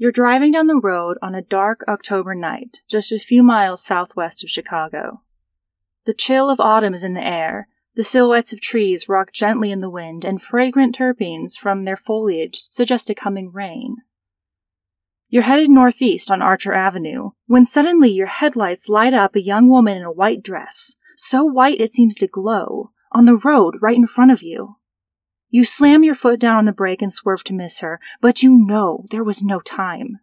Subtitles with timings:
[0.00, 4.42] You're driving down the road on a dark October night, just a few miles southwest
[4.42, 5.20] of Chicago.
[6.06, 9.82] The chill of autumn is in the air, the silhouettes of trees rock gently in
[9.82, 13.98] the wind, and fragrant terpenes from their foliage suggest a coming rain.
[15.28, 19.98] You're headed northeast on Archer Avenue when suddenly your headlights light up a young woman
[19.98, 24.06] in a white dress, so white it seems to glow, on the road right in
[24.06, 24.76] front of you.
[25.50, 28.56] You slam your foot down on the brake and swerve to miss her, but you
[28.56, 30.20] know there was no time.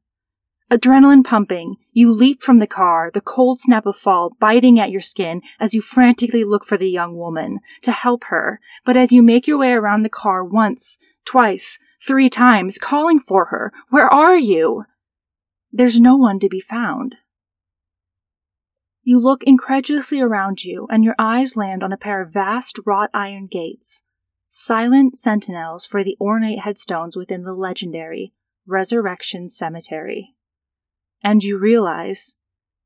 [0.72, 5.02] Adrenaline pumping, you leap from the car, the cold snap of fall biting at your
[5.02, 8.60] skin as you frantically look for the young woman to help her.
[8.86, 13.46] But as you make your way around the car once, twice, three times, calling for
[13.46, 14.84] her, where are you?
[15.72, 17.16] There's no one to be found.
[19.04, 23.10] You look incredulously around you, and your eyes land on a pair of vast wrought
[23.14, 24.04] iron gates,
[24.60, 28.34] silent sentinels for the ornate headstones within the legendary
[28.66, 30.34] Resurrection Cemetery
[31.24, 32.36] and you realize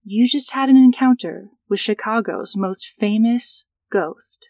[0.03, 4.49] you just had an encounter with Chicago's most famous ghost.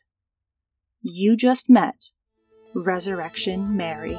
[1.02, 2.12] You just met
[2.74, 4.18] Resurrection Mary.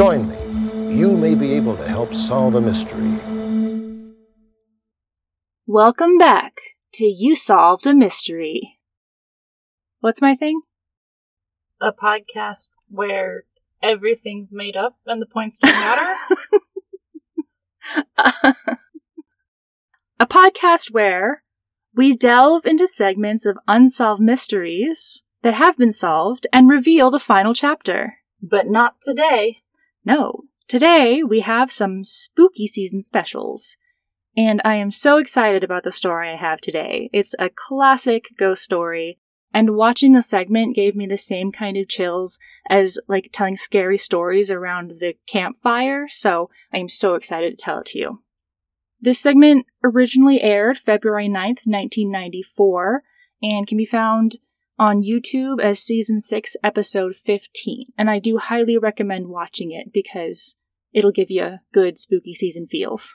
[0.00, 3.18] Join me you may be able to help solve a mystery.
[5.66, 6.54] Welcome back
[6.94, 8.78] to You Solved a Mystery.
[10.00, 10.62] What's my thing?
[11.82, 13.44] A podcast where
[13.82, 16.14] everything's made up and the points don't matter?
[20.18, 21.42] a podcast where
[21.94, 27.52] we delve into segments of unsolved mysteries that have been solved and reveal the final
[27.52, 28.20] chapter.
[28.40, 29.58] But not today.
[30.04, 33.76] No, Today, we have some spooky season specials.
[34.36, 37.10] And I am so excited about the story I have today.
[37.12, 39.18] It's a classic ghost story,
[39.52, 43.98] and watching the segment gave me the same kind of chills as like telling scary
[43.98, 48.22] stories around the campfire, so I am so excited to tell it to you.
[49.00, 53.02] This segment originally aired February 9th, 1994,
[53.42, 54.36] and can be found
[54.80, 57.92] on YouTube as season 6, episode 15.
[57.98, 60.56] And I do highly recommend watching it because
[60.94, 63.14] it'll give you good spooky season feels.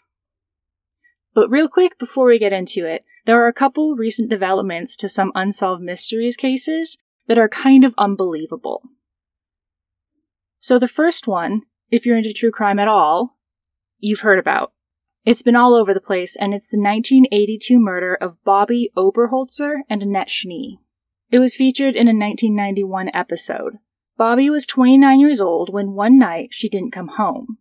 [1.34, 5.10] But real quick before we get into it, there are a couple recent developments to
[5.10, 8.84] some unsolved mysteries cases that are kind of unbelievable.
[10.60, 13.38] So the first one, if you're into true crime at all,
[13.98, 14.72] you've heard about.
[15.26, 20.04] It's been all over the place, and it's the 1982 murder of Bobby Oberholzer and
[20.04, 20.80] Annette Schnee.
[21.32, 23.78] It was featured in a 1991 episode.
[24.18, 27.58] Bobby was 29 years old when one night she didn't come home.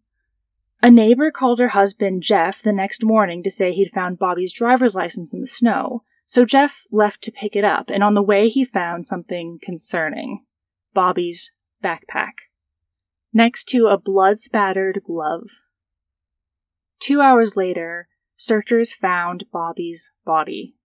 [0.82, 4.94] A neighbor called her husband Jeff the next morning to say he'd found Bobby's driver's
[4.94, 8.48] license in the snow, so Jeff left to pick it up, and on the way
[8.48, 10.44] he found something concerning
[10.92, 11.52] Bobby's
[11.82, 12.50] backpack,
[13.32, 15.60] next to a blood spattered glove.
[17.00, 20.76] Two hours later, searchers found Bobby's body.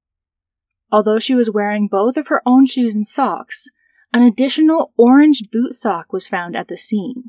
[0.91, 3.69] Although she was wearing both of her own shoes and socks,
[4.13, 7.25] an additional orange boot sock was found at the scene.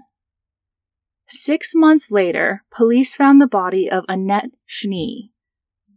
[1.26, 5.30] Six months later, police found the body of Annette Schnee.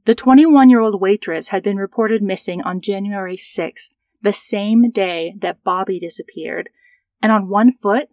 [0.06, 3.92] The 21 year old waitress had been reported missing on January 6th,
[4.22, 6.70] the same day that Bobby disappeared,
[7.22, 8.10] and on one foot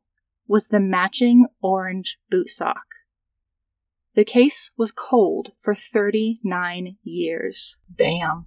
[0.46, 2.86] was the matching orange boot sock.
[4.14, 7.78] The case was cold for 39 years.
[7.94, 8.46] Damn.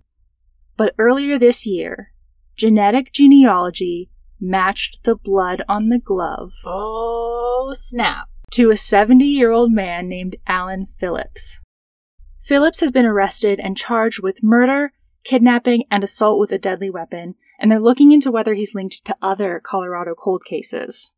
[0.77, 2.11] But earlier this year,
[2.55, 6.51] genetic genealogy matched the blood on the glove.
[6.65, 11.59] Oh, snap to a 70 year old man named Alan Phillips.
[12.41, 14.91] Phillips has been arrested and charged with murder,
[15.23, 19.15] kidnapping, and assault with a deadly weapon, and they're looking into whether he's linked to
[19.21, 21.13] other Colorado cold cases.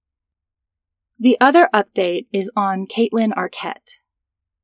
[1.19, 4.01] The other update is on Caitlin Arquette.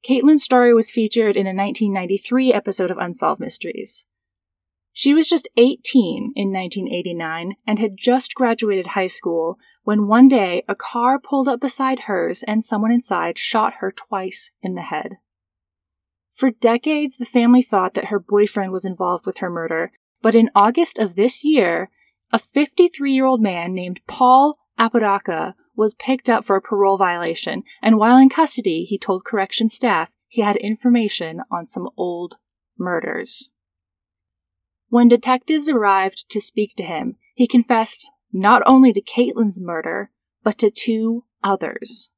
[0.07, 4.05] Caitlin's story was featured in a 1993 episode of Unsolved Mysteries.
[4.93, 10.63] She was just 18 in 1989 and had just graduated high school when one day
[10.67, 15.17] a car pulled up beside hers and someone inside shot her twice in the head.
[16.33, 19.91] For decades, the family thought that her boyfriend was involved with her murder,
[20.21, 21.89] but in August of this year,
[22.31, 27.63] a 53 year old man named Paul Apodaca was picked up for a parole violation,
[27.81, 32.35] and while in custody, he told correction staff he had information on some old
[32.77, 33.51] murders.
[34.91, 40.11] When detectives arrived to speak to him, he confessed not only to Caitlin's murder,
[40.43, 42.11] but to two others.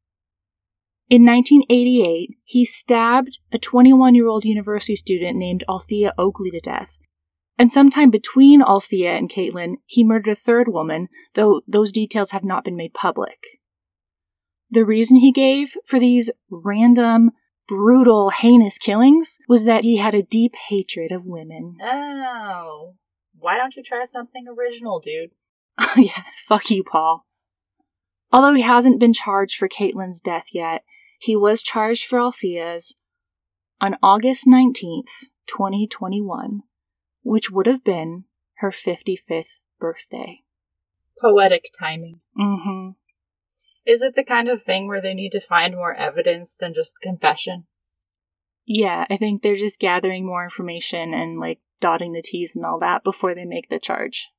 [1.08, 6.98] In 1988, he stabbed a 21 year old university student named Althea Oakley to death.
[7.60, 12.44] And sometime between Althea and Caitlin, he murdered a third woman, though those details have
[12.44, 13.38] not been made public.
[14.72, 17.34] The reason he gave for these random,
[17.68, 21.78] brutal, heinous killings was that he had a deep hatred of women.
[21.82, 22.96] Oh.
[23.38, 25.32] Why don't you try something original, dude?
[25.98, 27.26] yeah, fuck you, Paul.
[28.32, 30.84] Although he hasn't been charged for Caitlin's death yet,
[31.20, 32.96] he was charged for Althea's
[33.80, 36.64] on August 19th, 2021,
[37.22, 38.26] which would have been
[38.56, 40.40] her 55th birthday.
[41.22, 42.22] Poetic timing.
[42.40, 42.90] Mm-hmm.
[43.86, 47.02] Is it the kind of thing where they need to find more evidence than just
[47.02, 47.66] confession?
[48.66, 52.80] Yeah, I think they're just gathering more information and like dotting the T's and all
[52.80, 54.30] that before they make the charge.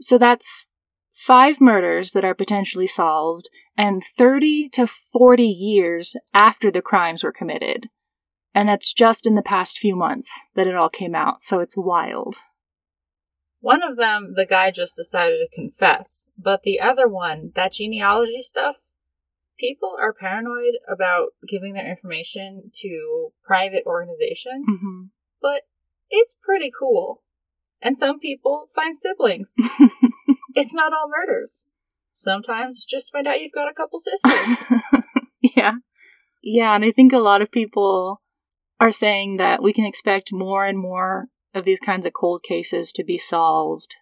[0.00, 0.68] So that's
[1.12, 7.32] five murders that are potentially solved and 30 to 40 years after the crimes were
[7.32, 7.88] committed.
[8.54, 11.76] And that's just in the past few months that it all came out, so it's
[11.76, 12.36] wild.
[13.60, 18.40] One of them, the guy just decided to confess, but the other one, that genealogy
[18.40, 18.76] stuff,
[19.58, 25.06] people are paranoid about giving their information to private organizations, Mm-hmm.
[25.42, 25.62] but
[26.10, 27.22] it's pretty cool.
[27.82, 29.54] And some people find siblings.
[30.54, 31.68] it's not all murders.
[32.12, 34.72] Sometimes just find out you've got a couple sisters.
[35.56, 35.72] yeah.
[36.42, 38.20] Yeah, and I think a lot of people
[38.80, 42.92] are saying that we can expect more and more of these kinds of cold cases
[42.92, 43.96] to be solved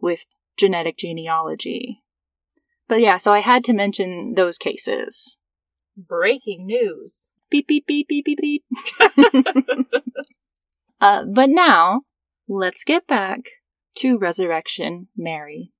[0.00, 0.26] with
[0.58, 2.02] genetic genealogy.
[2.88, 5.38] But yeah, so I had to mention those cases.
[5.96, 7.30] Breaking news.
[7.50, 8.64] Beep, beep, beep, beep, beep, beep.
[11.00, 12.02] uh, but now,
[12.48, 13.40] let's get back
[13.96, 15.72] to Resurrection Mary.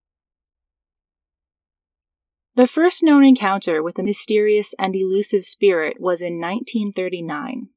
[2.57, 7.69] The first known encounter with a mysterious and elusive spirit was in 1939.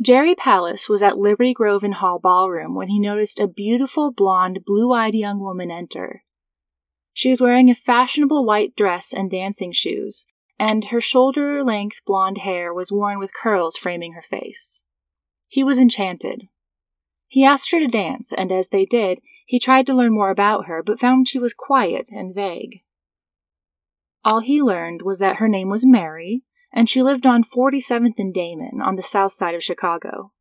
[0.00, 4.60] Jerry Palus was at Liberty Grove and Hall Ballroom when he noticed a beautiful, blonde,
[4.66, 6.22] blue eyed young woman enter.
[7.14, 10.26] She was wearing a fashionable white dress and dancing shoes,
[10.58, 14.84] and her shoulder length blonde hair was worn with curls framing her face.
[15.48, 16.48] He was enchanted.
[17.26, 20.66] He asked her to dance, and as they did, he tried to learn more about
[20.66, 22.82] her, but found she was quiet and vague.
[24.24, 26.42] All he learned was that her name was Mary,
[26.76, 30.32] and she lived on 47th and Damen on the south side of Chicago.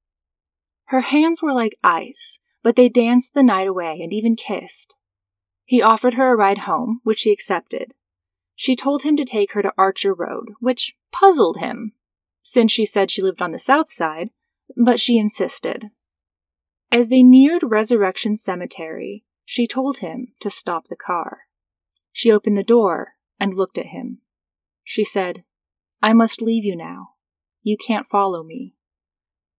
[0.87, 4.97] Her hands were like ice, but they danced the night away and even kissed.
[5.63, 7.93] He offered her a ride home, which she accepted.
[8.53, 11.93] She told him to take her to Archer Road, which puzzled him,
[12.43, 14.29] since she said she lived on the south side,
[14.75, 15.89] but she insisted.
[16.91, 21.43] As they neared Resurrection Cemetery, she told him to stop the car.
[22.11, 24.19] She opened the door and looked at him.
[24.83, 25.44] She said,
[26.05, 27.13] I must leave you now.
[27.63, 28.75] You can't follow me.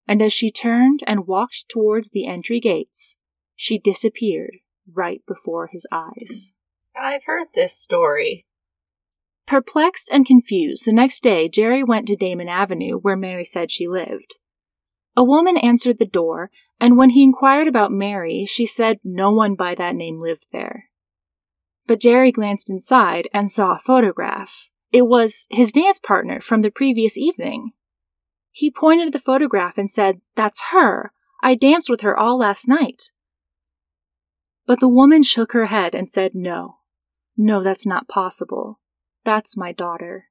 [0.07, 3.17] And as she turned and walked towards the entry gates,
[3.57, 4.59] she disappeared
[4.95, 6.55] right before his eyes.
[6.97, 8.47] I've heard this story.
[9.49, 13.89] Perplexed and confused, the next day Jerry went to Damen Avenue, where Mary said she
[13.89, 14.37] lived.
[15.17, 19.57] A woman answered the door, and when he inquired about Mary, she said no one
[19.57, 20.91] by that name lived there.
[21.89, 24.69] But Jerry glanced inside and saw a photograph.
[24.93, 27.73] It was his dance partner from the previous evening.
[28.51, 31.13] He pointed at the photograph and said, That's her.
[31.43, 33.11] I danced with her all last night.
[34.67, 36.79] But the woman shook her head and said, No.
[37.37, 38.81] No, that's not possible.
[39.25, 40.27] That's my daughter.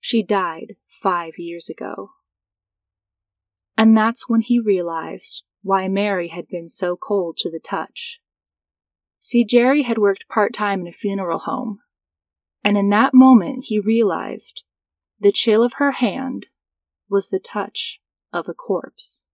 [0.00, 2.10] She died five years ago.
[3.76, 8.20] And that's when he realized why Mary had been so cold to the touch.
[9.18, 11.78] See, Jerry had worked part time in a funeral home,
[12.64, 14.62] and in that moment he realized
[15.20, 16.46] the chill of her hand
[17.08, 18.00] was the touch
[18.32, 19.24] of a corpse.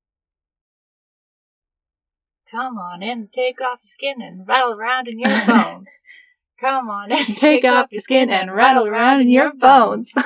[2.50, 5.88] Come on in, take off your skin and rattle around in your bones.
[6.60, 10.14] Come on in, Take off your skin and rattle around in your bones.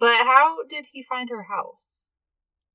[0.00, 2.08] But how did he find her house?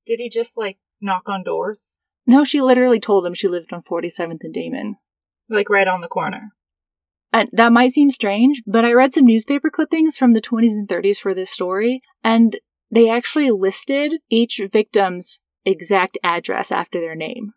[0.06, 1.98] Did he just like knock on doors?
[2.28, 4.94] no, she literally told him she lived on 47th and Damen.
[5.48, 6.52] Like right on the corner.
[7.32, 10.88] And that might seem strange, but I read some newspaper clippings from the 20s and
[10.88, 12.58] 30s for this story, and
[12.90, 17.52] they actually listed each victim's exact address after their name.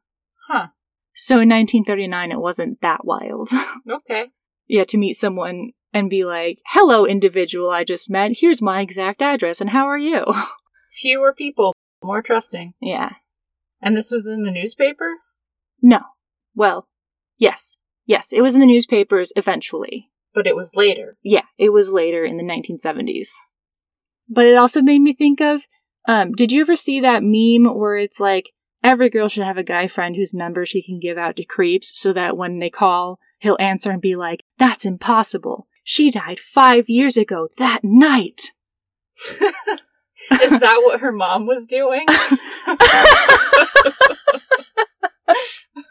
[0.50, 0.68] Huh.
[1.14, 3.50] So in 1939, it wasn't that wild.
[3.90, 4.26] Okay.
[4.68, 9.22] yeah, to meet someone and be like, hello, individual I just met, here's my exact
[9.22, 10.26] address, and how are you?
[11.02, 11.74] Fewer people,
[12.04, 12.74] more trusting.
[12.82, 13.14] yeah.
[13.82, 15.14] And this was in the newspaper?
[15.82, 16.00] No.
[16.54, 16.88] Well,
[17.38, 17.78] yes.
[18.10, 20.10] Yes, it was in the newspapers eventually.
[20.34, 21.16] But it was later.
[21.22, 23.28] Yeah, it was later in the 1970s.
[24.28, 25.68] But it also made me think of
[26.08, 28.50] um, did you ever see that meme where it's like
[28.84, 32.02] every girl should have a guy friend whose number she can give out to creeps
[32.02, 35.68] so that when they call, he'll answer and be like, That's impossible.
[35.84, 38.54] She died five years ago that night.
[40.42, 42.08] Is that what her mom was doing?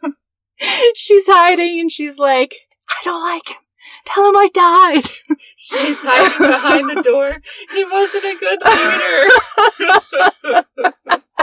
[0.94, 2.54] she's hiding and she's like,
[2.88, 3.56] I don't like him.
[4.04, 5.08] Tell him I died.
[5.56, 7.40] She's hiding behind the door.
[7.70, 9.28] He wasn't a good leader.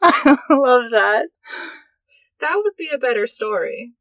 [0.00, 1.28] I love that.
[2.40, 3.94] That would be a better story.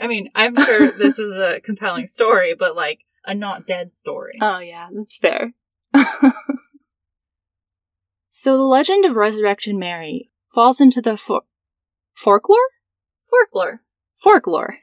[0.00, 4.38] I mean, I'm sure this is a compelling story, but like a not dead story.
[4.40, 5.52] Oh, yeah, that's fair.
[8.28, 11.42] so the legend of Resurrection Mary falls into the for-
[12.14, 12.58] folklore?
[13.30, 13.82] Folklore.
[14.18, 14.76] Folklore.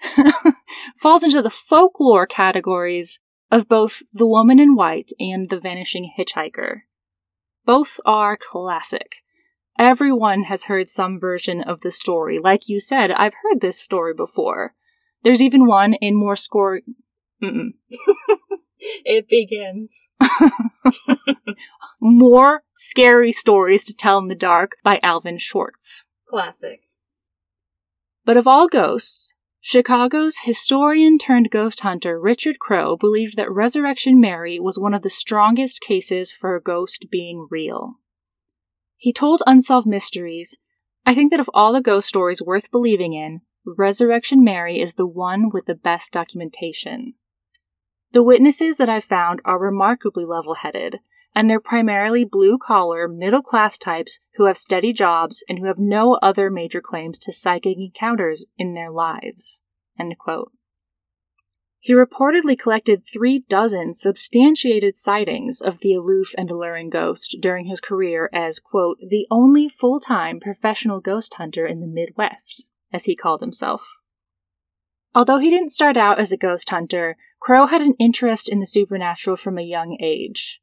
[0.97, 3.19] falls into the folklore categories
[3.51, 6.81] of both The Woman in White and The Vanishing Hitchhiker.
[7.65, 9.17] Both are classic.
[9.77, 12.39] Everyone has heard some version of the story.
[12.39, 14.73] Like you said, I've heard this story before.
[15.23, 16.81] There's even one in more score.
[19.05, 20.09] it begins.
[21.99, 26.05] more scary stories to tell in the dark by Alvin Schwartz.
[26.29, 26.81] Classic.
[28.25, 34.59] But of all ghosts, Chicago's historian turned ghost hunter Richard Crowe believed that Resurrection Mary
[34.59, 37.95] was one of the strongest cases for a ghost being real.
[38.95, 40.57] He told Unsolved Mysteries,
[41.05, 45.07] I think that of all the ghost stories worth believing in, Resurrection Mary is the
[45.07, 47.15] one with the best documentation.
[48.13, 50.99] The witnesses that I've found are remarkably level headed,
[51.35, 55.77] and they're primarily blue collar, middle class types who have steady jobs and who have
[55.77, 59.61] no other major claims to psychic encounters in their lives.
[61.79, 67.79] He reportedly collected three dozen substantiated sightings of the aloof and alluring ghost during his
[67.79, 73.15] career as, quote, the only full time professional ghost hunter in the Midwest, as he
[73.15, 73.87] called himself.
[75.17, 78.67] Although he didn't start out as a ghost hunter, Crowe had an interest in the
[78.67, 80.61] supernatural from a young age.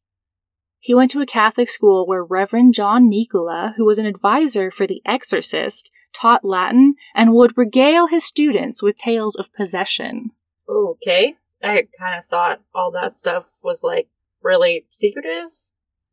[0.78, 4.86] He went to a Catholic school where Reverend John Nicola, who was an advisor for
[4.86, 10.30] The Exorcist, taught Latin and would regale his students with tales of possession.
[10.68, 11.34] Okay.
[11.60, 14.06] I kind of thought all that stuff was like
[14.40, 15.50] really secretive,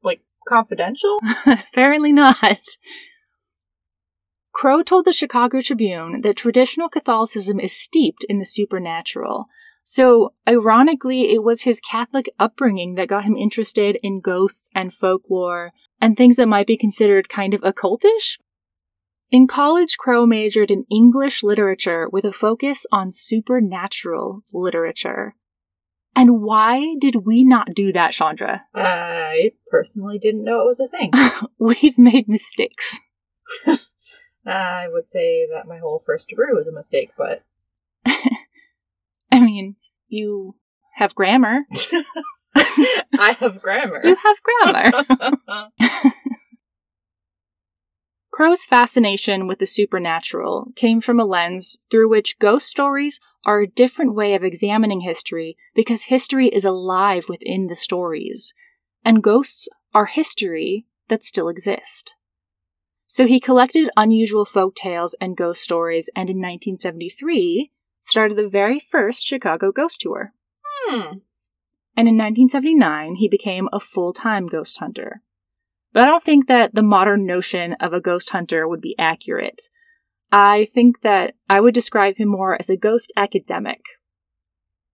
[0.01, 1.19] like confidential.
[1.45, 2.65] Apparently not.
[4.53, 9.45] Crowe told the Chicago Tribune that traditional Catholicism is steeped in the supernatural,
[9.83, 15.71] so, ironically, it was his Catholic upbringing that got him interested in ghosts and folklore
[15.99, 18.37] and things that might be considered kind of occultish.
[19.31, 25.35] In college, Crowe majored in English literature with a focus on supernatural literature.
[26.15, 28.59] And why did we not do that, Chandra?
[28.75, 31.11] I personally didn't know it was a thing.
[31.57, 32.99] We've made mistakes.
[34.45, 37.43] I would say that my whole first degree was a mistake, but
[39.31, 39.75] I mean,
[40.07, 40.55] you
[40.95, 41.61] have grammar.
[42.55, 44.01] I have grammar.
[44.03, 45.69] You have grammar.
[48.31, 53.67] Crowe's fascination with the supernatural came from a lens through which ghost stories are a
[53.67, 58.53] different way of examining history because history is alive within the stories,
[59.03, 62.15] and ghosts are history that still exist.
[63.11, 68.79] So he collected unusual folk tales and ghost stories, and in 1973, started the very
[68.79, 70.31] first Chicago ghost tour.
[70.63, 71.17] Hmm.
[71.97, 75.21] And in 1979, he became a full time ghost hunter.
[75.91, 79.63] But I don't think that the modern notion of a ghost hunter would be accurate.
[80.31, 83.81] I think that I would describe him more as a ghost academic.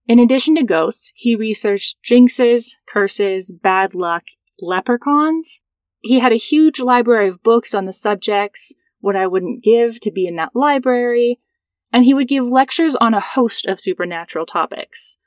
[0.08, 4.24] In addition to ghosts, he researched jinxes, curses, bad luck,
[4.60, 5.62] leprechauns.
[6.08, 10.10] He had a huge library of books on the subjects, what I wouldn't give to
[10.10, 11.42] be in that library,
[11.92, 15.18] and he would give lectures on a host of supernatural topics.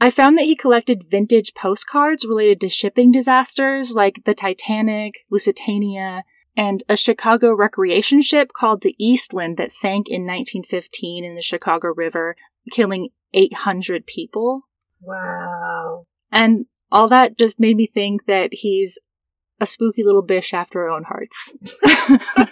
[0.00, 6.22] I found that he collected vintage postcards related to shipping disasters like the Titanic, Lusitania,
[6.56, 11.88] and a Chicago recreation ship called the Eastland that sank in 1915 in the Chicago
[11.88, 12.36] River,
[12.70, 14.68] killing 800 people.
[15.00, 16.06] Wow.
[16.30, 18.96] And all that just made me think that he's
[19.60, 21.54] a spooky little bish after our own hearts.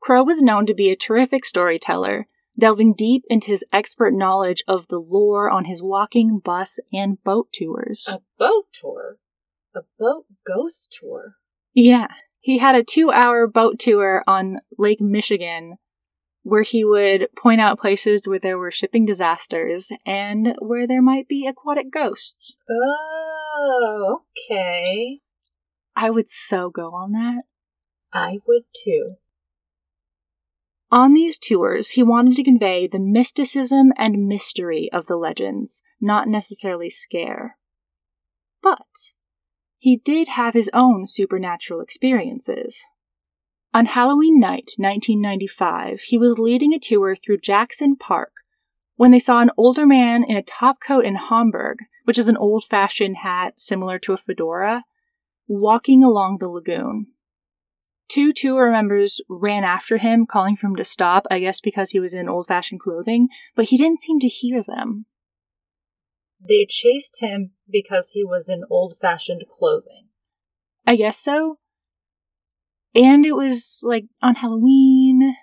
[0.00, 2.26] Crowe was known to be a terrific storyteller,
[2.58, 7.48] delving deep into his expert knowledge of the lore on his walking, bus, and boat
[7.52, 8.08] tours.
[8.12, 9.18] A boat tour?
[9.74, 11.36] A boat ghost tour?
[11.74, 12.08] Yeah.
[12.40, 15.76] He had a two hour boat tour on Lake Michigan
[16.50, 21.28] where he would point out places where there were shipping disasters and where there might
[21.28, 22.58] be aquatic ghosts.
[22.68, 25.20] Oh, okay.
[25.94, 27.42] I would so go on that.
[28.12, 29.14] I would too.
[30.90, 36.26] On these tours, he wanted to convey the mysticism and mystery of the legends, not
[36.26, 37.58] necessarily scare.
[38.60, 39.12] But
[39.78, 42.88] he did have his own supernatural experiences.
[43.72, 48.32] On Halloween night, 1995, he was leading a tour through Jackson Park
[48.96, 52.36] when they saw an older man in a top coat and Homburg, which is an
[52.36, 54.84] old fashioned hat similar to a fedora,
[55.46, 57.06] walking along the lagoon.
[58.08, 62.00] Two tour members ran after him, calling for him to stop, I guess because he
[62.00, 65.06] was in old fashioned clothing, but he didn't seem to hear them.
[66.40, 70.08] They chased him because he was in old fashioned clothing.
[70.86, 71.58] I guess so.
[72.94, 75.34] And it was like on Halloween,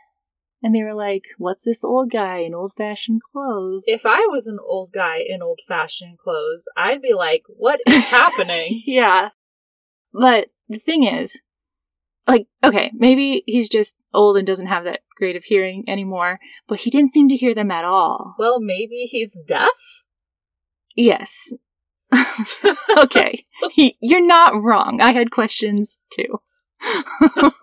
[0.62, 3.84] and they were like, What's this old guy in old fashioned clothes?
[3.86, 8.06] If I was an old guy in old fashioned clothes, I'd be like, What is
[8.10, 8.82] happening?
[8.86, 9.30] yeah.
[10.14, 11.40] But the thing is,
[12.28, 16.80] like, okay, maybe he's just old and doesn't have that great of hearing anymore, but
[16.80, 18.36] he didn't seem to hear them at all.
[18.38, 19.70] well, maybe he's deaf?
[20.96, 21.54] Yes.
[22.98, 23.46] okay.
[23.72, 25.00] He, you're not wrong.
[25.02, 26.40] I had questions too.
[27.20, 27.54] But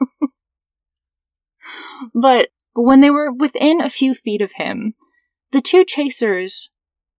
[2.15, 4.95] but when they were within a few feet of him,
[5.53, 6.71] the two chasers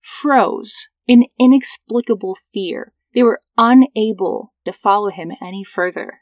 [0.02, 2.94] froze in inexplicable fear.
[3.14, 6.20] They were unable to follow him any further.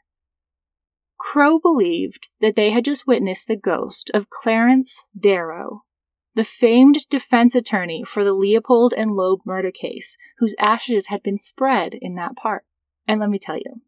[1.18, 5.82] Crowe believed that they had just witnessed the ghost of Clarence Darrow,
[6.34, 11.38] the famed defense attorney for the Leopold and Loeb murder case, whose ashes had been
[11.38, 12.64] spread in that park.
[13.08, 13.80] And let me tell you,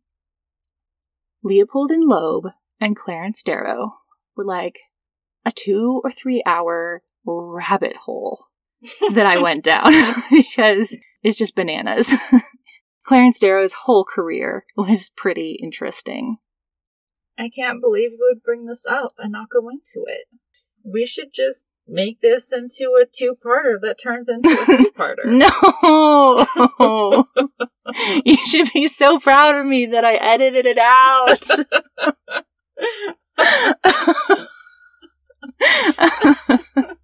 [1.46, 2.46] Leopold and Loeb
[2.80, 3.94] and Clarence Darrow
[4.36, 4.80] were like
[5.44, 8.46] a two or three hour rabbit hole
[9.12, 9.92] that I went down
[10.30, 12.16] because it's just bananas.
[13.04, 16.38] Clarence Darrow's whole career was pretty interesting.
[17.38, 20.26] I can't believe we would bring this up and not go into it.
[20.82, 25.24] We should just make this into a two parter that turns into a three parter.
[25.24, 27.24] No!
[28.24, 31.46] you should be so proud of me that I edited it out.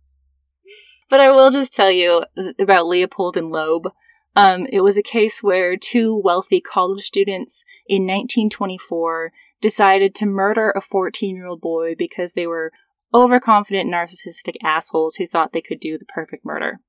[1.11, 2.25] but I will just tell you
[2.59, 3.89] about Leopold and Loeb.
[4.35, 10.71] Um, it was a case where two wealthy college students in 1924 decided to murder
[10.71, 12.73] a 14 year old boy because they were
[13.15, 16.81] overconfident, narcissistic assholes who thought they could do the perfect murder.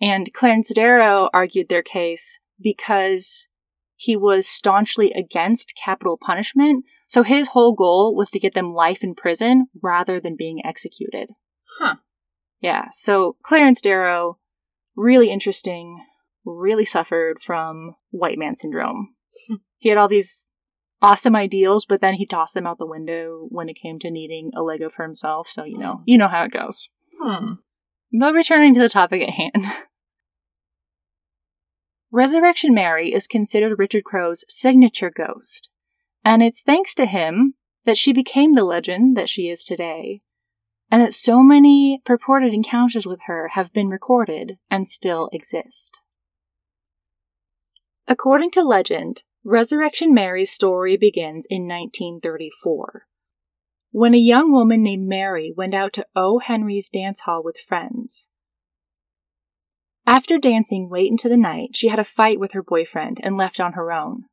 [0.00, 3.48] And Clarence Darrow argued their case because
[3.96, 9.02] he was staunchly against capital punishment, so his whole goal was to get them life
[9.02, 11.30] in prison rather than being executed.
[11.80, 11.96] Huh.
[12.60, 14.38] Yeah, so Clarence Darrow,
[14.96, 16.04] really interesting,
[16.44, 19.14] really suffered from white man syndrome.
[19.48, 19.56] Hmm.
[19.78, 20.48] he had all these
[21.00, 24.50] awesome ideals, but then he tossed them out the window when it came to needing
[24.54, 26.88] a Lego for himself, so you know, you know how it goes.
[27.20, 27.54] Hmm.
[28.12, 29.64] But returning to the topic at hand.
[32.10, 35.68] Resurrection Mary is considered Richard Crowe's signature ghost,
[36.24, 40.22] and it's thanks to him that she became the legend that she is today,
[40.90, 45.98] and that so many purported encounters with her have been recorded and still exist.
[48.06, 53.06] According to legend, Resurrection Mary's story begins in 1934,
[53.92, 56.38] when a young woman named Mary went out to O.
[56.38, 58.30] Henry's dance hall with friends.
[60.04, 63.60] After dancing late into the night, she had a fight with her boyfriend and left
[63.60, 64.24] on her own.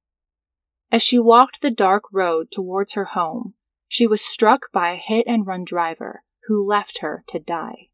[0.92, 3.54] As she walked the dark road towards her home,
[3.88, 7.90] she was struck by a hit and run driver who left her to die.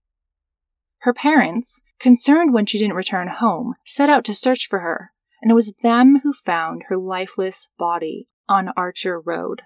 [1.00, 5.52] Her parents, concerned when she didn't return home, set out to search for her, and
[5.52, 9.64] it was them who found her lifeless body on Archer Road.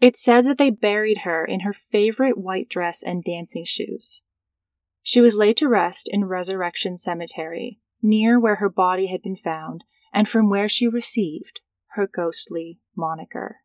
[0.00, 4.22] It's said that they buried her in her favorite white dress and dancing shoes.
[5.02, 9.84] She was laid to rest in Resurrection Cemetery, near where her body had been found,
[10.12, 11.60] and from where she received
[11.90, 13.58] her ghostly moniker.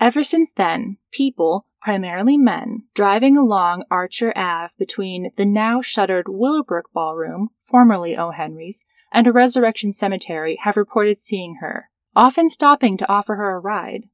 [0.00, 6.92] Ever since then, people, primarily men, driving along Archer Ave between the now shuttered Willowbrook
[6.92, 8.30] Ballroom, formerly O.
[8.30, 13.60] Henry's, and a Resurrection Cemetery have reported seeing her, often stopping to offer her a
[13.60, 14.04] ride.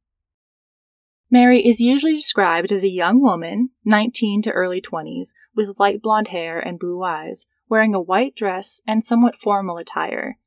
[1.30, 6.28] Mary is usually described as a young woman, 19 to early 20s, with light blonde
[6.28, 10.38] hair and blue eyes, wearing a white dress and somewhat formal attire,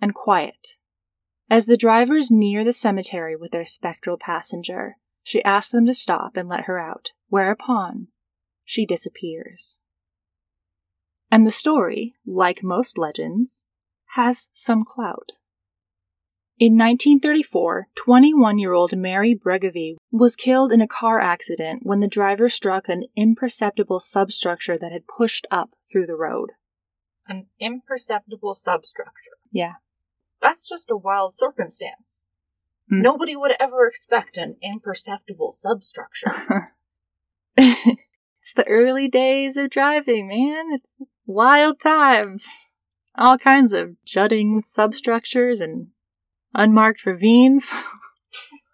[0.00, 0.78] and quiet.
[1.48, 6.36] As the drivers near the cemetery with their spectral passenger, she asks them to stop
[6.36, 8.08] and let her out, whereupon
[8.64, 9.78] she disappears.
[11.30, 13.64] And the story, like most legends,
[14.14, 15.32] has some clout.
[16.58, 22.06] In 1934, 21 year old Mary Bregovy was killed in a car accident when the
[22.06, 26.50] driver struck an imperceptible substructure that had pushed up through the road.
[27.26, 29.38] An imperceptible substructure.
[29.50, 29.74] Yeah.
[30.40, 32.26] That's just a wild circumstance.
[32.88, 33.02] Hmm.
[33.02, 36.74] Nobody would ever expect an imperceptible substructure.
[37.56, 40.66] it's the early days of driving, man.
[40.72, 40.90] It's
[41.26, 42.68] wild times.
[43.16, 45.88] All kinds of jutting substructures and
[46.54, 47.72] unmarked ravines.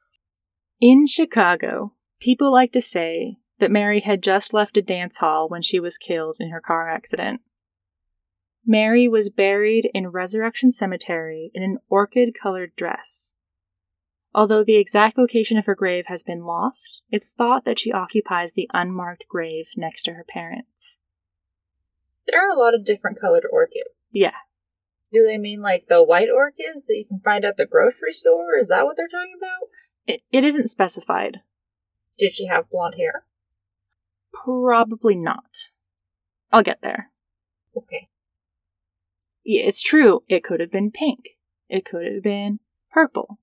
[0.80, 5.62] In Chicago, people like to say that Mary had just left a dance hall when
[5.62, 7.40] she was killed in her car accident.
[8.64, 13.32] Mary was buried in Resurrection Cemetery in an orchid colored dress.
[14.34, 18.52] Although the exact location of her grave has been lost, it's thought that she occupies
[18.52, 21.00] the unmarked grave next to her parents.
[22.26, 23.97] there are a lot of different colored orchids.
[24.12, 24.32] Yeah.
[25.12, 28.58] Do they mean like the white orchids that you can find at the grocery store?
[28.60, 29.68] Is that what they're talking about?
[30.06, 31.38] It, it isn't specified.
[32.18, 33.24] Did she have blonde hair?
[34.32, 35.70] Probably not.
[36.52, 37.10] I'll get there.
[37.76, 38.08] Okay.
[39.44, 40.22] Yeah, it's true.
[40.28, 41.20] It could have been pink.
[41.68, 42.60] It could have been
[42.92, 43.38] purple.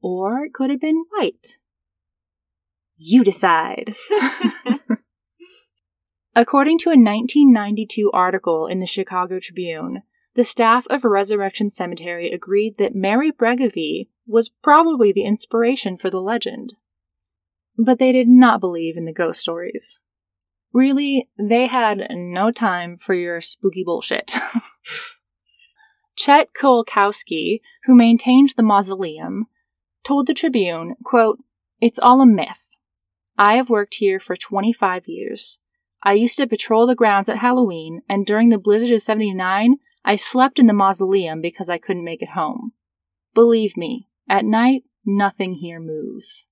[0.00, 1.58] Or it could have been white.
[2.96, 3.94] You decide.
[6.36, 10.02] According to a 1992 article in the Chicago Tribune,
[10.34, 16.20] the staff of Resurrection Cemetery agreed that Mary Bregovy was probably the inspiration for the
[16.20, 16.74] legend.
[17.78, 20.00] But they did not believe in the ghost stories.
[20.72, 24.34] Really, they had no time for your spooky bullshit.
[26.16, 29.46] Chet Kolkowski, who maintained the mausoleum,
[30.02, 31.38] told the Tribune, quote,
[31.80, 32.70] It's all a myth.
[33.38, 35.60] I have worked here for 25 years.
[36.04, 40.16] I used to patrol the grounds at Halloween, and during the blizzard of 79, I
[40.16, 42.72] slept in the mausoleum because I couldn't make it home.
[43.34, 46.46] Believe me, at night, nothing here moves.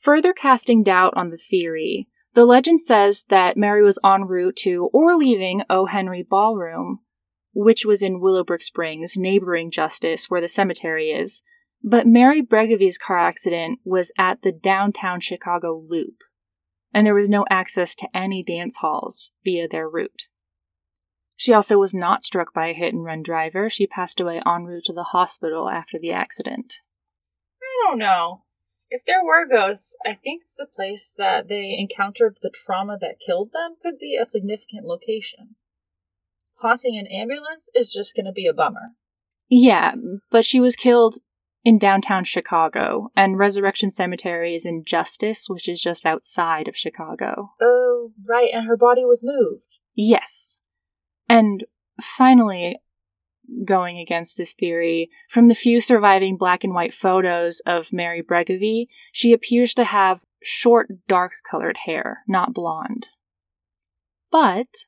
[0.00, 4.90] Further casting doubt on the theory, the legend says that Mary was en route to
[4.92, 5.86] or leaving O.
[5.86, 6.98] Henry Ballroom,
[7.54, 11.42] which was in Willowbrook Springs, neighboring Justice, where the cemetery is,
[11.82, 16.16] but Mary Bregovy's car accident was at the downtown Chicago Loop,
[16.94, 20.28] and there was no access to any dance halls via their route.
[21.36, 23.68] She also was not struck by a hit and run driver.
[23.68, 26.74] She passed away en route to the hospital after the accident.
[27.60, 28.44] I don't know.
[28.88, 33.50] If there were ghosts, I think the place that they encountered the trauma that killed
[33.52, 35.56] them could be a significant location.
[36.60, 38.92] Haunting an ambulance is just going to be a bummer.
[39.48, 39.94] Yeah,
[40.30, 41.16] but she was killed
[41.64, 47.52] in downtown Chicago, and Resurrection Cemetery is in Justice, which is just outside of Chicago.
[47.60, 49.66] Oh, right, and her body was moved.
[49.94, 50.60] Yes.
[51.28, 51.64] And
[52.00, 52.76] finally,
[53.64, 58.86] going against this theory, from the few surviving black and white photos of Mary Bregovy,
[59.10, 63.08] she appears to have short, dark colored hair, not blonde.
[64.30, 64.86] But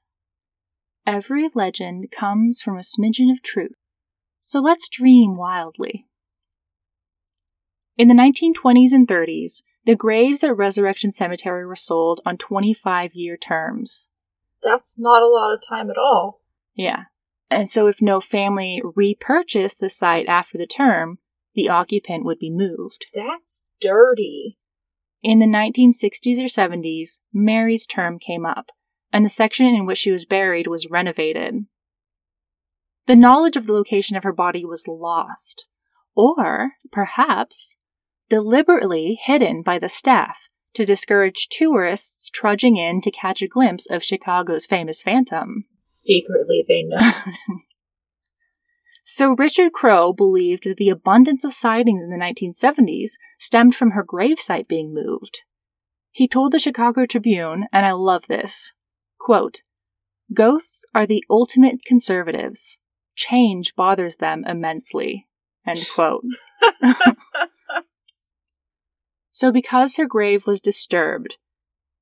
[1.07, 3.77] every legend comes from a smidgen of truth,
[4.41, 6.07] so let's dream wildly.
[7.97, 13.37] In the 1920s and 30s, the graves at Resurrection Cemetery were sold on 25 year
[13.37, 14.11] terms.
[14.63, 16.41] That's not a lot of time at all.
[16.75, 17.05] Yeah.
[17.51, 21.19] And so if no family repurchased the site after the term,
[21.55, 23.07] the occupant would be moved.
[23.15, 24.59] That's dirty.
[25.23, 28.67] In the 1960s or 70s, Mary's term came up,
[29.13, 31.65] and the section in which she was buried was renovated.
[33.07, 35.67] The knowledge of the location of her body was lost,
[36.15, 37.79] or perhaps
[38.29, 44.05] deliberately hidden by the staff to discourage tourists trudging in to catch a glimpse of
[44.05, 45.65] Chicago's famous phantom.
[45.81, 46.99] Secretly, they know.
[49.09, 54.05] So Richard Crowe believed that the abundance of sightings in the 1970s stemmed from her
[54.05, 55.43] gravesite being moved.
[56.11, 58.73] He told the Chicago Tribune, and I love this,
[59.21, 59.59] quote,
[60.35, 62.81] Ghosts are the ultimate conservatives.
[63.15, 65.29] Change bothers them immensely.
[65.65, 66.25] End quote.
[69.37, 71.35] so because her grave was disturbed,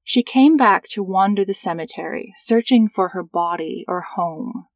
[0.05, 4.67] she came back to wander the cemetery, searching for her body or home,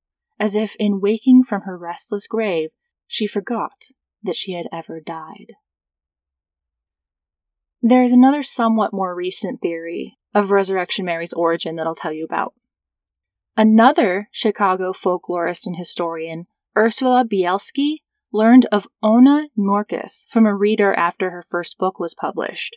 [0.40, 2.70] as if in waking from her restless grave,
[3.06, 3.74] she forgot
[4.24, 5.52] that she had ever died.
[7.80, 12.24] There is another somewhat more recent theory of Resurrection Mary's origin that I'll tell you
[12.24, 12.54] about.
[13.56, 17.98] Another Chicago folklorist and historian, Ursula Bielski,
[18.32, 22.76] learned of Ona Norkus from a reader after her first book was published.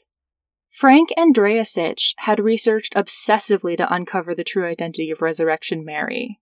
[0.70, 6.40] Frank Andreasich had researched obsessively to uncover the true identity of Resurrection Mary.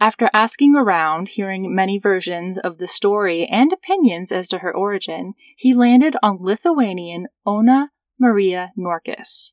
[0.00, 5.34] After asking around, hearing many versions of the story and opinions as to her origin,
[5.56, 9.52] he landed on Lithuanian Ona Maria Norkus.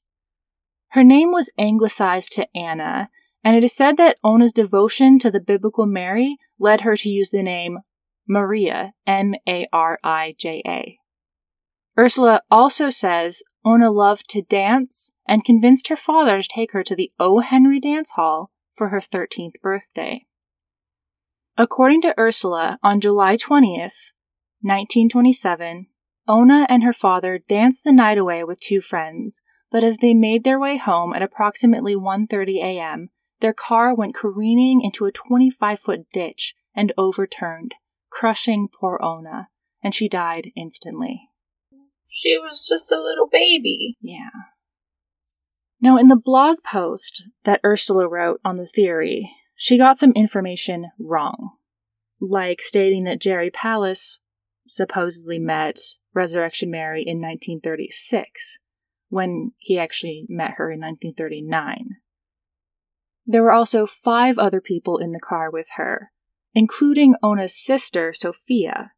[0.90, 3.10] Her name was anglicized to Anna,
[3.44, 7.32] and it is said that Ona's devotion to the biblical Mary led her to use
[7.32, 7.80] the name
[8.28, 11.00] Maria, M A R I J A.
[11.98, 16.96] Ursula also says Ona loved to dance and convinced her father to take her to
[16.96, 17.40] the O.
[17.40, 20.26] Henry Dance Hall for her 13th birthday.
[21.58, 24.12] According to Ursula, on July 20th,
[24.62, 25.88] 1927,
[26.28, 30.44] Ona and her father danced the night away with two friends, but as they made
[30.44, 33.10] their way home at approximately 1:30 a.m.,
[33.40, 37.76] their car went careening into a 25-foot ditch and overturned,
[38.16, 39.50] crushing poor Ona,
[39.84, 41.30] and she died instantly.
[42.08, 43.98] She was just a little baby.
[44.02, 44.30] Yeah.
[45.82, 50.88] Now, in the blog post that Ursula wrote on the theory, she got some information
[50.98, 51.58] wrong,
[52.22, 54.22] like stating that Jerry Palus
[54.66, 55.78] supposedly met
[56.14, 58.60] Resurrection Mary in 1936,
[59.10, 61.98] when he actually met her in 1939.
[63.26, 66.12] There were also five other people in the car with her,
[66.56, 68.94] including Ona's sister, Sophia,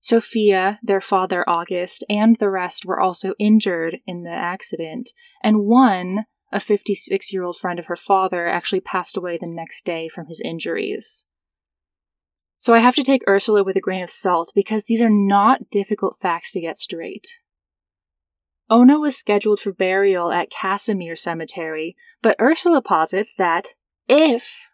[0.00, 6.26] Sophia, their father August, and the rest were also injured in the accident, and one,
[6.52, 10.26] a 56 year old friend of her father, actually passed away the next day from
[10.26, 11.24] his injuries.
[12.58, 15.70] So I have to take Ursula with a grain of salt because these are not
[15.70, 17.26] difficult facts to get straight.
[18.70, 23.68] Ona was scheduled for burial at Casimir Cemetery, but Ursula posits that
[24.06, 24.68] if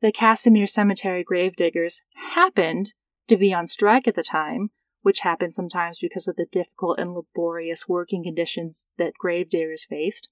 [0.00, 2.02] the Casimir Cemetery gravediggers
[2.34, 2.92] happened
[3.28, 4.70] to be on strike at the time,
[5.02, 10.28] which happened sometimes because of the difficult and laborious working conditions that gravediggers faced,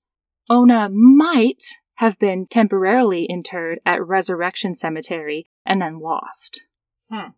[0.49, 1.63] Ona might
[1.95, 6.63] have been temporarily interred at Resurrection Cemetery and then lost.
[7.11, 7.31] Hmm.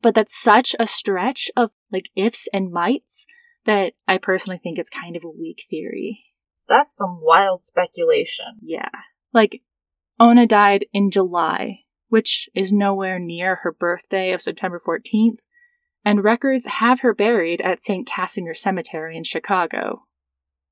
[0.00, 3.26] But that's such a stretch of like ifs and mights
[3.64, 6.24] that I personally think it's kind of a weak theory.
[6.68, 8.58] That's some wild speculation.
[8.62, 8.88] Yeah.
[9.32, 9.62] Like,
[10.18, 15.38] Ona died in July, which is nowhere near her birthday of September 14th,
[16.04, 18.06] and records have her buried at St.
[18.06, 20.04] Casimir Cemetery in Chicago.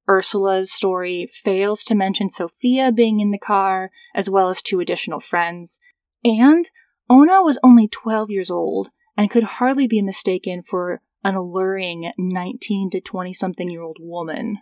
[0.08, 5.20] Ursula's story fails to mention Sophia being in the car, as well as two additional
[5.20, 5.78] friends,
[6.24, 6.70] and
[7.08, 12.90] Ona was only 12 years old and could hardly be mistaken for an alluring 19
[12.90, 14.58] to 20 something year old woman.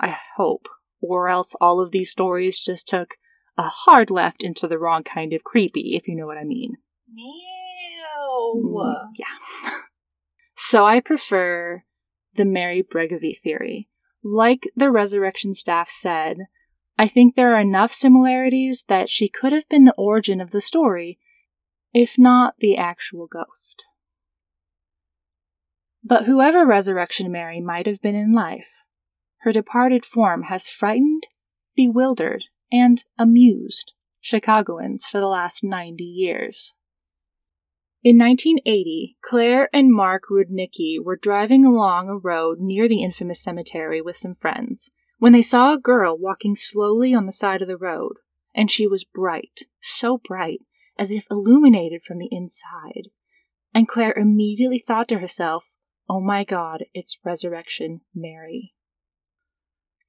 [0.00, 0.68] I hope.
[1.00, 3.16] Or else all of these stories just took
[3.56, 6.76] a hard left into the wrong kind of creepy, if you know what I mean.
[7.14, 8.72] Ew.
[8.74, 9.70] Mm, yeah.
[10.54, 11.84] so I prefer
[12.34, 13.88] the Mary Bregovy theory.
[14.22, 16.38] Like the resurrection staff said,
[16.96, 20.60] I think there are enough similarities that she could have been the origin of the
[20.60, 21.18] story,
[21.92, 23.84] if not the actual ghost.
[26.02, 28.68] But whoever Resurrection Mary might have been in life,
[29.38, 31.24] her departed form has frightened,
[31.74, 36.74] bewildered, and amused Chicagoans for the last 90 years.
[38.02, 44.02] In 1980, Claire and Mark Rudnicki were driving along a road near the infamous cemetery
[44.02, 47.76] with some friends when they saw a girl walking slowly on the side of the
[47.76, 48.14] road,
[48.54, 50.60] and she was bright, so bright,
[50.98, 53.10] as if illuminated from the inside.
[53.72, 55.72] And Claire immediately thought to herself,
[56.10, 58.73] Oh my God, it's Resurrection Mary.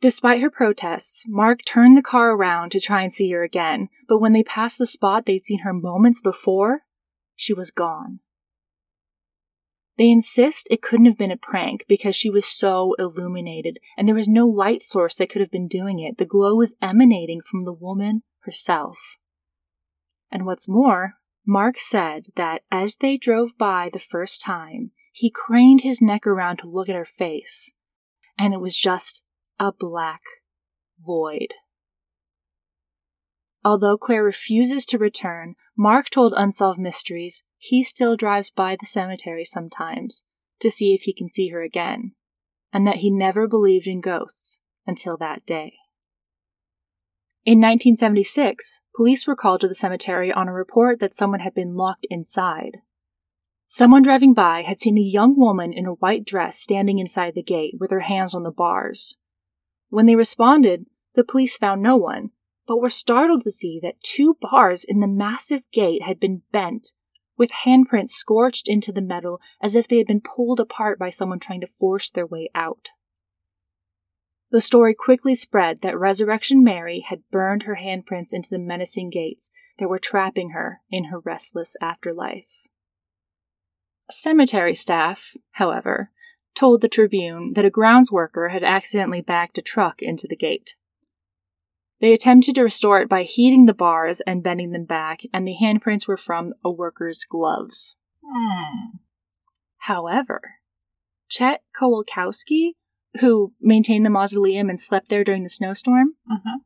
[0.06, 4.20] Despite her protests, Mark turned the car around to try and see her again, but
[4.20, 6.82] when they passed the spot they'd seen her moments before,
[7.36, 8.20] she was gone.
[9.98, 14.14] They insist it couldn't have been a prank because she was so illuminated, and there
[14.14, 16.20] was no light source that could have been doing it.
[16.20, 19.18] The glow was emanating from the woman herself.
[20.30, 21.16] And what's more,
[21.48, 26.58] Mark said that as they drove by the first time, he craned his neck around
[26.58, 27.72] to look at her face,
[28.38, 29.24] and it was just
[29.60, 30.22] a black
[31.00, 31.54] void.
[33.64, 39.44] Although Claire refuses to return, Mark told Unsolved Mysteries he still drives by the cemetery
[39.44, 40.24] sometimes
[40.60, 42.14] to see if he can see her again,
[42.72, 45.74] and that he never believed in ghosts until that day.
[47.44, 51.76] In 1976, police were called to the cemetery on a report that someone had been
[51.76, 52.78] locked inside.
[53.68, 57.44] Someone driving by had seen a young woman in a white dress standing inside the
[57.44, 59.18] gate with her hands on the bars.
[59.90, 62.32] When they responded, the police found no one,
[62.68, 66.94] but were startled to see that two bars in the massive gate had been bent,
[67.38, 71.40] with handprints scorched into the metal as if they had been pulled apart by someone
[71.40, 72.90] trying to force their way out.
[74.52, 79.52] The story quickly spread that Resurrection Mary had burned her handprints into the menacing gates
[79.80, 82.46] that were trapping her in her restless afterlife.
[84.10, 86.12] Cemetery staff, however,
[86.56, 90.76] told the Tribune that a grounds worker had accidentally backed a truck into the gate.
[92.02, 95.56] They attempted to restore it by heating the bars and bending them back, and the
[95.62, 97.96] handprints were from a worker's gloves.
[98.26, 98.98] Hmm.
[99.80, 100.56] However,
[101.30, 102.76] Chet Kowalkowski,
[103.22, 106.62] who maintained the mausoleum and slept there during the snowstorm, Mhm.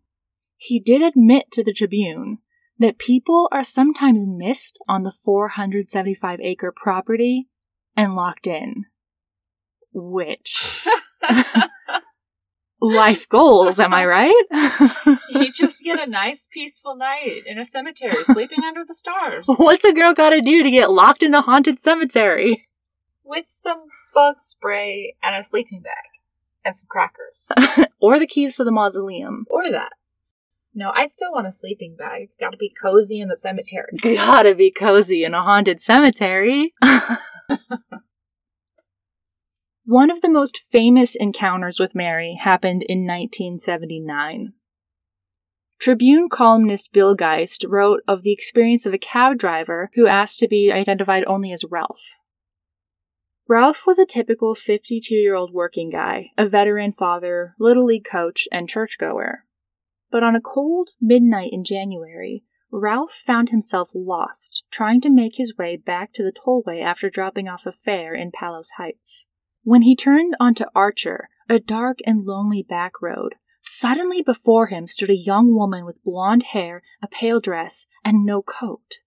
[0.58, 2.40] he did admit to the Tribune
[2.78, 7.50] that people are sometimes missed on the 475 acre property
[7.96, 8.86] and locked in.
[9.92, 10.86] Which,
[12.82, 14.44] life goals, am I right?
[15.32, 19.46] you just get a nice, peaceful night in a cemetery, sleeping under the stars.
[19.58, 22.68] What's a girl gotta do to get locked in a haunted cemetery?
[23.24, 25.94] With some bug spray and a sleeping bag.
[26.66, 27.52] And some crackers.
[28.02, 29.46] or the keys to the mausoleum.
[29.50, 29.94] or that.
[30.76, 32.30] No, I'd still want a sleeping bag.
[32.40, 33.98] Gotta be cozy in the cemetery.
[34.02, 36.74] Gotta be cozy in a haunted cemetery.
[39.90, 44.54] One of the most famous encounters with Mary happened in 1979.
[45.80, 50.48] Tribune columnist Bill Geist wrote of the experience of a cab driver who asked to
[50.48, 52.12] be identified only as Ralph.
[53.48, 58.48] Ralph was a typical 52 year old working guy, a veteran father, Little League coach,
[58.52, 59.46] and churchgoer.
[60.12, 65.58] But on a cold midnight in January, Ralph found himself lost, trying to make his
[65.58, 69.26] way back to the tollway after dropping off a fare in Palos Heights.
[69.64, 75.10] When he turned onto Archer, a dark and lonely back road, suddenly before him stood
[75.10, 79.00] a young woman with blonde hair, a pale dress, and no coat.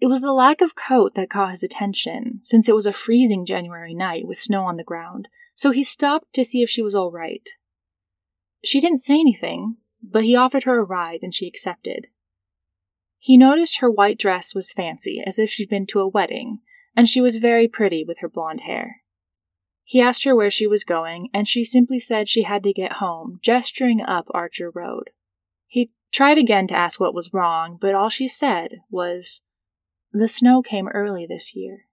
[0.00, 3.44] It was the lack of coat that caught his attention, since it was a freezing
[3.44, 6.94] January night with snow on the ground, so he stopped to see if she was
[6.94, 7.48] all right.
[8.64, 12.06] She didn't say anything, but he offered her a ride and she accepted.
[13.18, 16.60] He noticed her white dress was fancy, as if she'd been to a wedding,
[16.96, 19.02] and she was very pretty with her blonde hair.
[19.90, 23.00] He asked her where she was going, and she simply said she had to get
[23.00, 25.08] home, gesturing up Archer Road.
[25.66, 29.40] He tried again to ask what was wrong, but all she said was,
[30.12, 31.86] The snow came early this year.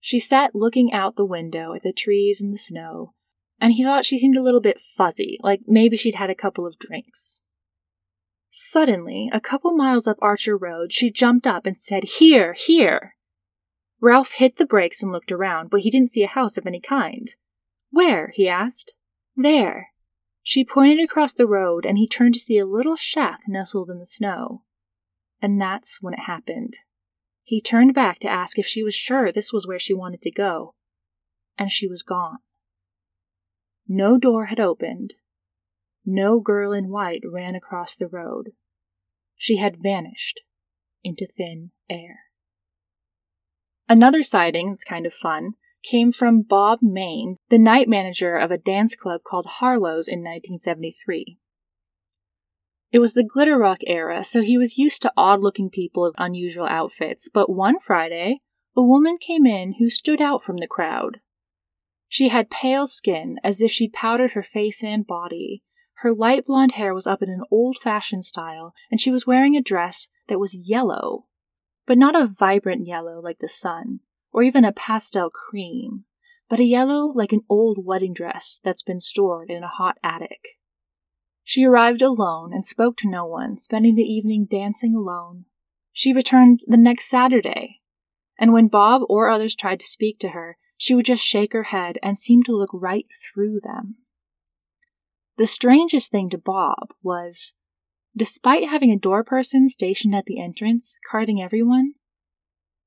[0.00, 3.12] She sat looking out the window at the trees and the snow,
[3.60, 6.66] and he thought she seemed a little bit fuzzy, like maybe she'd had a couple
[6.66, 7.42] of drinks.
[8.48, 13.17] Suddenly, a couple miles up Archer Road, she jumped up and said, Here, here!
[14.00, 16.80] Ralph hit the brakes and looked around, but he didn't see a house of any
[16.80, 17.34] kind.
[17.90, 18.32] Where?
[18.34, 18.94] he asked.
[19.36, 19.88] There.
[20.42, 23.98] She pointed across the road, and he turned to see a little shack nestled in
[23.98, 24.62] the snow.
[25.42, 26.78] And that's when it happened.
[27.42, 30.30] He turned back to ask if she was sure this was where she wanted to
[30.30, 30.74] go,
[31.56, 32.38] and she was gone.
[33.86, 35.14] No door had opened.
[36.04, 38.50] No girl in white ran across the road.
[39.36, 40.40] She had vanished
[41.02, 42.27] into thin air.
[43.88, 48.58] Another sighting that's kind of fun came from Bob Main, the night manager of a
[48.58, 51.38] dance club called Harlow's in 1973.
[52.90, 56.14] It was the glitter rock era, so he was used to odd looking people of
[56.18, 58.40] unusual outfits, but one Friday,
[58.76, 61.20] a woman came in who stood out from the crowd.
[62.08, 65.62] She had pale skin, as if she'd powdered her face and body.
[66.02, 69.56] Her light blonde hair was up in an old fashioned style, and she was wearing
[69.56, 71.26] a dress that was yellow,
[71.88, 76.04] but not a vibrant yellow like the sun, or even a pastel cream,
[76.46, 80.58] but a yellow like an old wedding dress that's been stored in a hot attic.
[81.42, 85.46] She arrived alone and spoke to no one, spending the evening dancing alone.
[85.90, 87.80] She returned the next Saturday,
[88.38, 91.64] and when Bob or others tried to speak to her, she would just shake her
[91.64, 93.96] head and seem to look right through them.
[95.38, 97.54] The strangest thing to Bob was,
[98.16, 101.94] despite having a door person stationed at the entrance, carding everyone,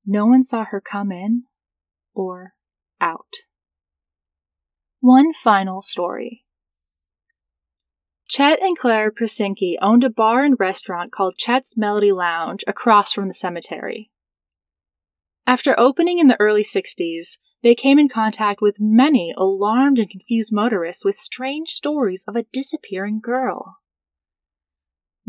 [0.05, 1.43] no one saw her come in
[2.13, 2.53] or
[2.99, 3.35] out.
[4.99, 6.43] One final story.
[8.27, 13.27] Chet and Claire Prusinski owned a bar and restaurant called Chet's Melody Lounge across from
[13.27, 14.09] the cemetery.
[15.45, 20.53] After opening in the early 60s, they came in contact with many alarmed and confused
[20.53, 23.80] motorists with strange stories of a disappearing girl.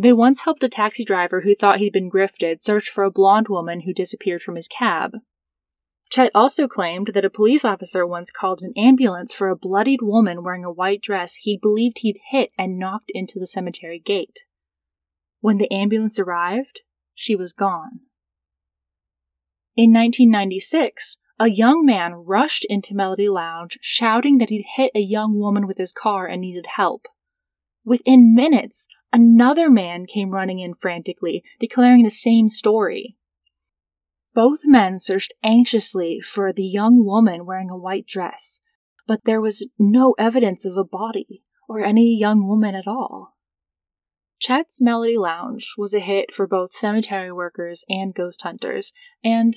[0.03, 3.47] They once helped a taxi driver who thought he'd been grifted search for a blonde
[3.47, 5.13] woman who disappeared from his cab.
[6.11, 10.43] Chet also claimed that a police officer once called an ambulance for a bloodied woman
[10.43, 14.41] wearing a white dress he believed he'd hit and knocked into the cemetery gate.
[15.41, 16.81] When the ambulance arrived,
[17.15, 18.01] she was gone.
[19.77, 25.39] In 1996, a young man rushed into Melody Lounge shouting that he'd hit a young
[25.39, 27.07] woman with his car and needed help.
[27.85, 33.17] Within minutes, another man came running in frantically, declaring the same story.
[34.35, 38.61] Both men searched anxiously for the young woman wearing a white dress,
[39.07, 43.37] but there was no evidence of a body or any young woman at all.
[44.39, 48.93] Chet's Melody Lounge was a hit for both cemetery workers and ghost hunters,
[49.23, 49.55] and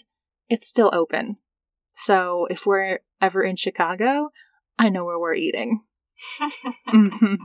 [0.47, 1.37] it's still open.
[1.93, 4.29] So if we're ever in Chicago,
[4.77, 5.81] I know where we're eating.
[6.87, 7.35] mm-hmm.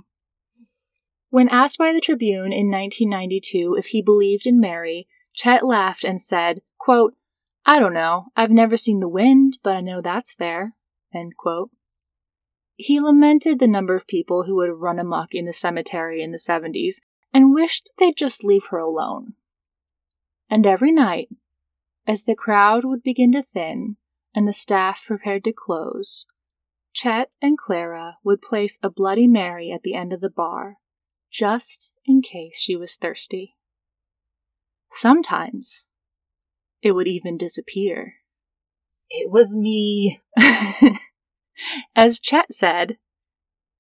[1.30, 6.20] When asked by the Tribune in 1992 if he believed in Mary, Chet laughed and
[6.20, 7.14] said, quote,
[7.64, 8.26] I don't know.
[8.36, 10.74] I've never seen the wind, but I know that's there.
[12.74, 16.38] He lamented the number of people who would run amok in the cemetery in the
[16.38, 16.96] 70s
[17.32, 19.34] and wished they'd just leave her alone.
[20.48, 21.28] And every night,
[22.08, 23.98] as the crowd would begin to thin
[24.34, 26.26] and the staff prepared to close,
[26.92, 30.78] Chet and Clara would place a Bloody Mary at the end of the bar
[31.30, 33.56] just in case she was thirsty.
[34.90, 35.86] Sometimes
[36.82, 38.14] it would even disappear.
[39.08, 40.20] It was me.
[41.96, 42.96] As Chet said,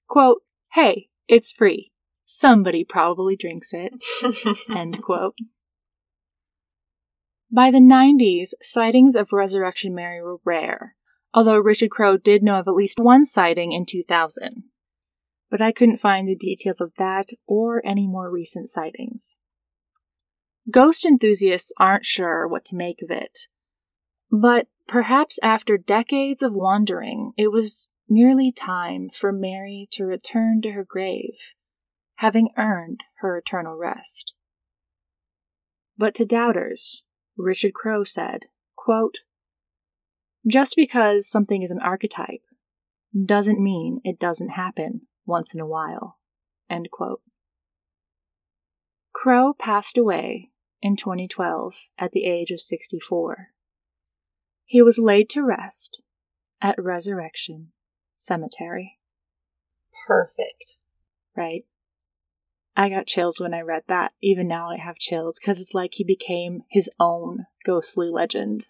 [0.08, 0.42] quote,
[0.72, 1.92] Hey, it's free.
[2.24, 3.92] Somebody probably drinks it.
[4.76, 5.34] End quote.
[7.52, 10.94] By the 90s, sightings of Resurrection Mary were rare,
[11.34, 14.69] although Richard Crowe did know of at least one sighting in 2000
[15.50, 19.38] but I couldn't find the details of that or any more recent sightings.
[20.70, 23.48] Ghost enthusiasts aren't sure what to make of it,
[24.30, 30.72] but perhaps after decades of wandering, it was nearly time for Mary to return to
[30.72, 31.54] her grave,
[32.16, 34.34] having earned her eternal rest.
[35.98, 37.04] But to doubters,
[37.36, 38.42] Richard Crowe said,
[38.76, 39.16] quote,
[40.46, 42.42] Just because something is an archetype
[43.26, 46.18] doesn't mean it doesn't happen once in a while.
[49.12, 50.50] Crowe passed away
[50.80, 53.48] in 2012 at the age of 64.
[54.64, 56.00] He was laid to rest
[56.62, 57.72] at Resurrection
[58.16, 58.98] Cemetery.
[60.06, 60.78] Perfect.
[61.36, 61.64] Right?
[62.74, 64.12] I got chills when I read that.
[64.22, 68.68] Even now, I have chills because it's like he became his own ghostly legend.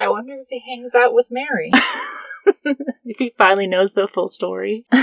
[0.00, 1.70] I wonder if he hangs out with Mary.
[3.04, 4.86] if he finally knows the full story.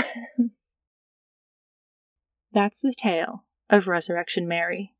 [2.52, 4.94] That's the tale of Resurrection Mary.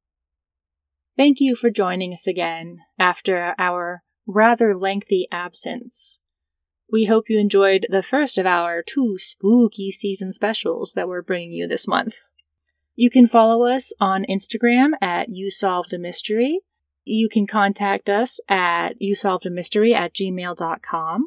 [1.16, 6.20] Thank you for joining us again after our rather lengthy absence.
[6.90, 11.52] We hope you enjoyed the first of our two spooky season specials that we're bringing
[11.52, 12.16] you this month.
[12.94, 16.60] You can follow us on Instagram at You Solved a Mystery.
[17.04, 21.26] You can contact us at you solved a mystery at gmail.com.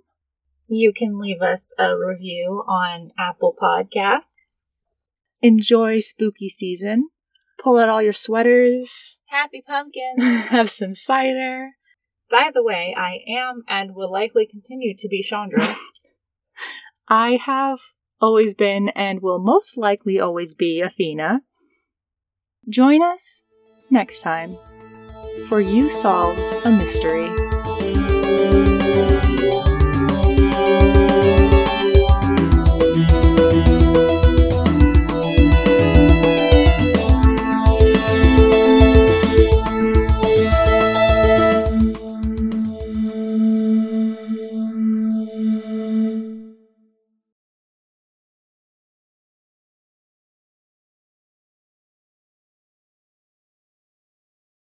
[0.68, 4.60] You can leave us a review on Apple Podcasts.
[5.42, 7.10] Enjoy spooky season.
[7.64, 9.22] Pull out all your sweaters.
[9.28, 10.48] Happy pumpkins.
[10.50, 11.72] Have some cider.
[12.32, 15.62] By the way, I am and will likely continue to be Chandra.
[17.08, 17.80] I have
[18.20, 21.42] always been and will most likely always be Athena.
[22.68, 23.44] Join us
[23.92, 24.58] next time
[25.48, 27.30] for You Solved a Mystery.